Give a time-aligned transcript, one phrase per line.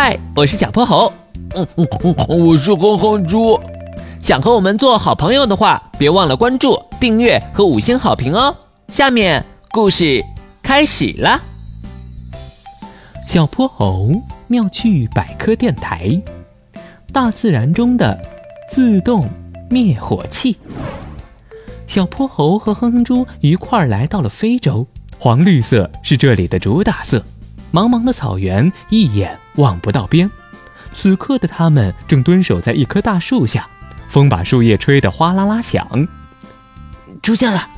[0.00, 1.12] 嗨，我是小泼猴。
[1.56, 3.58] 嗯嗯嗯，我是哼哼猪。
[4.22, 8.54] 想和我们做好朋友的话，别忘了关注、订阅和五星好评哦。
[8.92, 10.24] 下面故事
[10.62, 11.40] 开始了。
[13.26, 14.10] 小泼猴
[14.46, 16.22] 妙趣百科电台：
[17.12, 18.16] 大自然中的
[18.70, 19.28] 自动
[19.68, 20.56] 灭火器。
[21.88, 24.86] 小泼猴和哼哼猪一块儿来到了非洲，
[25.18, 27.20] 黄绿色是这里的主打色。
[27.72, 30.30] 茫茫的草原一眼望不到边，
[30.94, 33.68] 此刻的他们正蹲守在一棵大树下，
[34.08, 35.86] 风把树叶吹得哗啦啦响。
[37.22, 37.68] 出现了，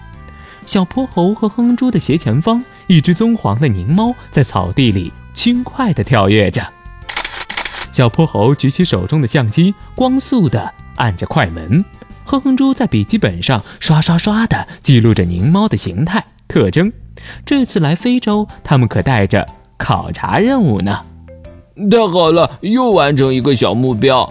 [0.65, 6.65] 小泼猴和哼猪的斜前方，一只棕黄的狞猫在草地里轻快地跳跃着。
[7.91, 11.85] 小泼猴举起手中的相机，光速地按着快门，
[12.25, 16.93] 哼哼猪在笔记本上刷刷刷地记录着狞猫的形态特征。
[17.45, 19.47] 这次来非洲，他们可带着。
[19.81, 21.01] 考察任务呢？
[21.91, 24.31] 太好了，又完成一个小目标。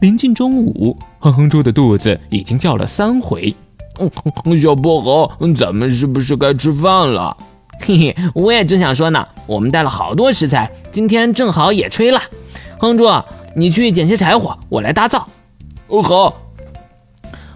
[0.00, 3.54] 临近中午，哼哼猪的肚子已经叫了三回。
[4.60, 7.34] 小泼猴，咱们是不是该吃饭了？
[7.78, 9.24] 嘿嘿，我也正想说呢。
[9.46, 12.20] 我们带了好多食材，今天正好也吹了。
[12.78, 13.06] 哼猪，
[13.54, 15.26] 你去捡些柴火，我来搭灶。
[15.86, 16.36] 哦，好。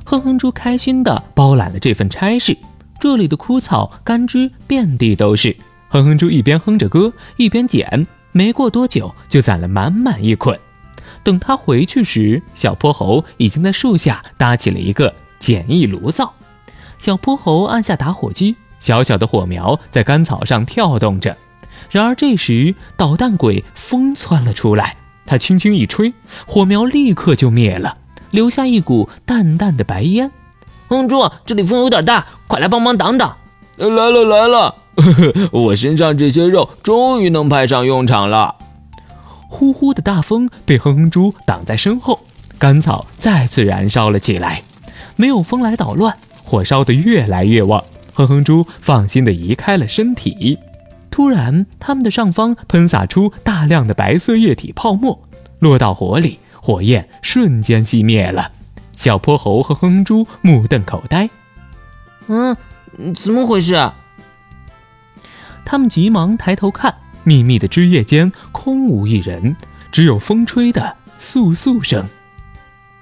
[0.04, 2.56] 哼哼猪开心地包揽了这份差事。
[3.00, 5.56] 这里的枯草、干枝遍地都是。
[5.90, 10.56] 哼哼猪一边哼着歌，一边捡，没过多久就攒了满满一捆。
[11.24, 16.32] 等他回去时，小泼猴已经在树下搭起了一个简易炉灶。
[16.98, 21.36] 小泼猴按下打火机，小小的火苗在干草上跳动着。
[21.90, 24.96] 然而这时，捣蛋鬼风窜了出来，
[25.26, 26.14] 他轻轻一吹，
[26.46, 27.98] 火苗立刻就灭了，
[28.30, 30.30] 留下一股淡淡的白烟。
[30.86, 33.36] 哼猪，这里风有点大，快来帮忙挡挡！
[33.76, 34.74] 来了来了。
[35.00, 38.54] 呵 呵我身上这些肉终于能派上用场了。
[39.48, 42.20] 呼呼的大风被哼哼猪挡在身后，
[42.58, 44.62] 干草再次燃烧了起来。
[45.16, 47.82] 没有风来捣乱，火烧得越来越旺。
[48.14, 50.58] 哼哼猪放心地移开了身体。
[51.10, 55.20] 突然，他们的上方喷洒出大量的白色液体泡沫，
[55.58, 58.52] 落到火里，火焰瞬间熄灭了。
[58.96, 61.28] 小泼猴和哼哼猪目瞪口呆。
[62.28, 62.56] 嗯，
[63.16, 63.90] 怎么回事？
[65.70, 66.92] 他们急忙抬头看，
[67.22, 69.54] 密密的枝叶间空无一人，
[69.92, 72.04] 只有风吹的簌簌声。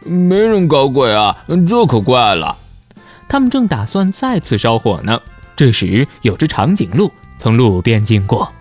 [0.05, 1.35] 没人搞鬼啊，
[1.67, 2.55] 这可怪了。
[3.27, 5.19] 他们正打算再次烧火呢，
[5.57, 8.53] 这时有只长颈鹿从路边经过。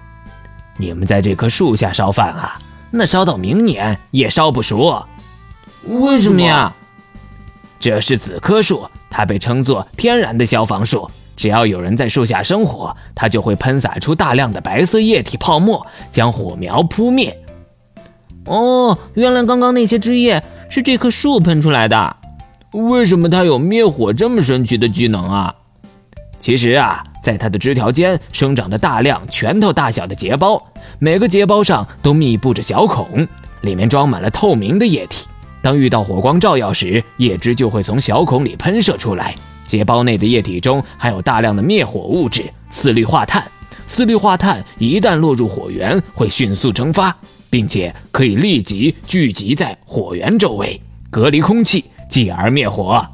[0.78, 2.57] 你们在这棵树下烧饭啊？
[2.91, 5.06] 那烧到明年也烧不熟。
[5.84, 6.74] 为什么呀？
[7.78, 11.12] 这是紫柯树，它被称作天然的消防树。
[11.37, 17.37] 只要有人在树下生火，它就会喷洒出大量的白色液体泡沫，将火苗扑灭。
[18.45, 22.17] 哦，原来刚刚那些枝叶是这棵树喷出来的。
[22.71, 25.55] 为什么它有灭火这么神奇的技能啊？
[26.39, 30.61] 其实啊，在它的枝条间生长着大量拳头大小的结包，
[30.99, 33.27] 每个结包上都密布着小孔，
[33.61, 35.27] 里面装满了透明的液体。
[35.61, 39.35] 当遇到火光照耀时，叶汁就会从小孔里喷射出来。
[39.67, 43.44] 结包内的液体中含有大量的灭火物质四氯化碳，
[43.85, 47.16] 四氯化碳一旦落入火源，会迅速蒸发，
[47.50, 53.06] 并且可以立即聚集在火源周围，隔离空气，继而灭火。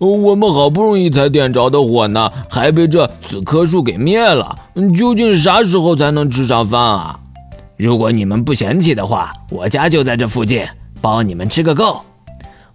[0.00, 4.56] 我们好不容易才点着的火呢，还被这紫棵树给灭了。
[4.96, 7.20] 究竟啥时候才能吃上饭啊？
[7.76, 10.64] 如果你们不嫌弃的话，我家就在这附近，
[11.00, 12.00] 包你们吃个够。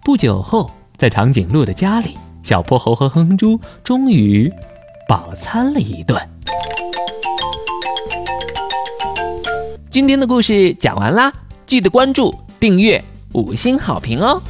[0.02, 0.70] 不久后。
[0.98, 4.52] 在长颈鹿的家里，小泼猴和哼哼猪终于
[5.08, 6.20] 饱餐了一顿。
[9.88, 11.32] 今天的故事讲完啦，
[11.68, 14.42] 记得关注、订阅、五星好评哦！